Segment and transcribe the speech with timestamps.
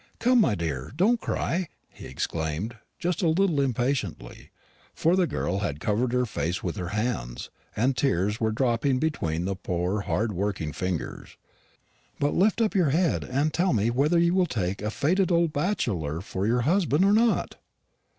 [0.17, 4.49] Come, my dear, don't cry," he exclaimed, just a little impatiently
[4.95, 9.45] for the girl had covered her face with her hands, and tears were dropping between
[9.45, 11.37] the poor hard working fingers
[12.19, 15.53] "but lift up your head and tell me whether you will take a faded old
[15.53, 17.57] bachelor for your husband or not."